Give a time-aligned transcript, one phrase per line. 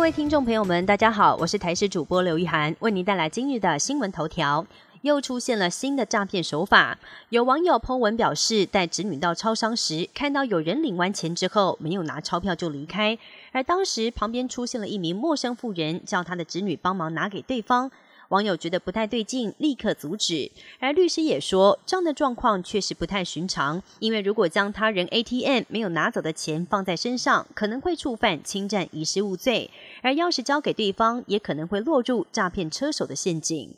[0.00, 4.66] 各位听众朋友们，大家好，我是台视主播刘一涵，为您带来今日的新闻头条。
[5.02, 13.18] 又出现了新的诈骗手法，有网友 po 文表示，带子女到超商时，看到有人领完钱之后没有拿钞票就离开，
[13.52, 17.90] 而当时旁边出现了一名陌生妇人，叫他的侄女帮忙拿给对方。
[18.30, 20.52] 网友觉得不太对劲，立刻阻止。
[20.78, 29.68] 而律师也说，这样的状况确实不太寻常，因为如果将他人 ATM 没有拿走的钱放在身上，可能会触犯侵占遗失物罪；
[30.00, 33.74] 而钥匙交给对方，也可能会落入诈骗车手的陷阱。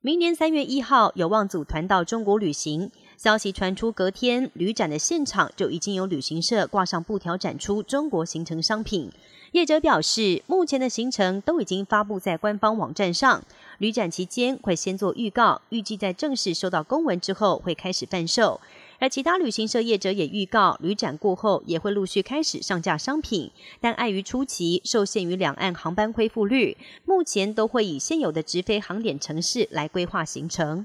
[0.00, 9.10] 明年三月一号有望组团到中国旅行，消息传出，隔天旅展的现场就已经有旅行社挂上布条展出中国行程商品。
[9.52, 13.40] 业者表示，目前的行程都已经发布在官方网站上。
[13.78, 18.60] 旅展期间会先做预告，预计在正式收到公文之后会开始贩售。
[18.98, 30.84] 而其他旅行社业者也预告，旅展过后也会陆续开始上架商品，但碍于初期受限于两岸航班恢复率，目前都会以现有的直飞航点城市来规划行程。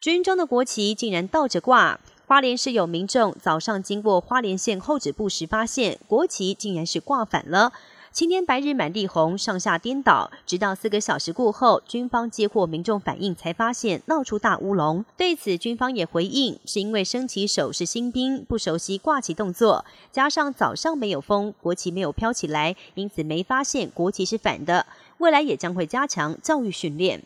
[0.00, 1.98] 军中的国旗竟然倒着挂。
[2.24, 7.72] 花莲市有民众早上经过花莲县后指部时，发现国旗竟然是挂反了。
[8.12, 10.30] 青天白日满地红，上下颠倒。
[10.46, 15.04] 直到四个小时过后，军方接获民众反映，才发现闹出大乌龙。
[15.16, 24.86] 对此，军方也回应，是因为升旗手是新兵，不熟悉挂旗动作，加上早上没有风，国旗没有飘起来，因此没发现国旗是反的。
[25.18, 27.24] 未来也将会加强教育训练。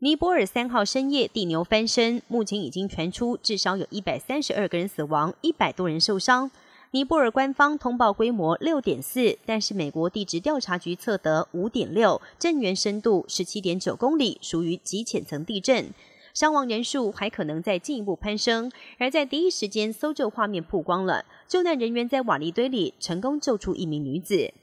[0.00, 6.48] 尼泊尔三号深夜地牛翻身，目前已经传出至少有一百三十二个人死亡，一百多人受伤。
[6.92, 15.92] 尼泊尔官方通报规模六点四，但是美国地质调查局测得五点六，震源深度十七点九公里，属于极浅层地震。
[16.32, 18.70] 伤亡人数还可能再进一步攀升。
[18.98, 24.54] 而在第一时间搜救画面曝光了，救难人员在瓦砾堆里成功救出一名女子。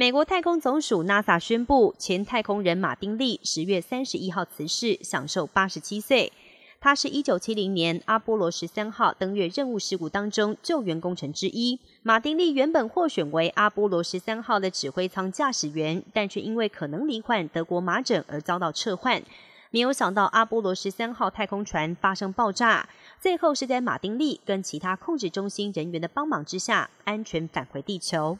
[0.00, 6.32] 美国太空总署 NASA 宣布，前太空人马丁利十月三十一号辞世，享受八十七岁。
[6.80, 11.78] 他是一九七零年阿波罗十三号登月任务事故当中救援工程之一。
[12.02, 19.22] 马丁利原本获选为阿波罗十三号的指挥舱驾驶员，但却因为可能罹患德国麻疹而遭到撤换。
[19.70, 22.88] 没有想到阿波罗十三号太空船发生爆炸，
[23.20, 28.38] 最后是在马丁利跟其他控制中心人员的帮忙之下，安全返回地球。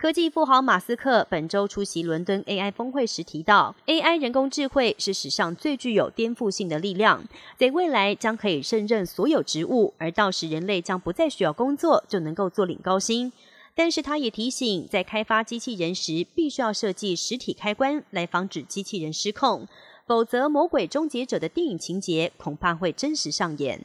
[0.00, 7.22] 科技富豪马斯克本周出席伦敦 AI 峰会时提到，AI 人工智慧是史上最具有颠覆性的力量，
[7.58, 13.30] 在未来将可以胜任所有职务，而到时人类将不再需要工作就能够坐领高薪。
[13.74, 19.68] 但是他也提醒，在开发机器人时，必须要设计实体开关来防止机器人失控，
[20.06, 23.84] 否则魔鬼终结者的电影情节恐怕会真实上演。